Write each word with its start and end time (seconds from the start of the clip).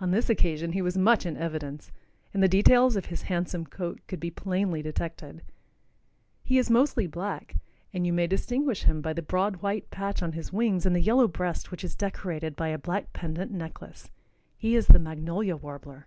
On 0.00 0.12
this 0.12 0.30
occasion 0.30 0.74
he 0.74 0.80
was 0.80 0.96
much 0.96 1.26
in 1.26 1.36
evidence, 1.36 1.90
and 2.32 2.40
the 2.40 2.46
details 2.46 2.94
of 2.94 3.06
his 3.06 3.22
handsome 3.22 3.66
coat 3.66 3.98
could 4.06 4.20
be 4.20 4.30
plainly 4.30 4.80
detected. 4.80 5.42
He 6.44 6.56
is 6.56 6.70
mostly 6.70 7.08
black, 7.08 7.56
and 7.92 8.06
you 8.06 8.12
may 8.12 8.28
distinguish 8.28 8.84
him 8.84 9.00
by 9.02 9.12
the 9.12 9.22
broad 9.22 9.56
white 9.56 9.90
patch 9.90 10.22
on 10.22 10.34
his 10.34 10.52
wings 10.52 10.86
and 10.86 10.94
the 10.94 11.00
yellow 11.00 11.26
breast 11.26 11.72
which 11.72 11.82
is 11.82 11.96
decorated 11.96 12.54
by 12.54 12.68
a 12.68 12.78
black 12.78 13.12
pendant 13.12 13.50
necklace. 13.50 14.08
He 14.56 14.76
is 14.76 14.86
the 14.86 15.00
magnolia 15.00 15.56
warbler. 15.56 16.06